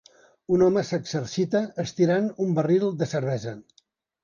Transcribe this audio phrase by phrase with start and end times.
[0.55, 3.57] Un home s'exercita estirant un barril de cervesa.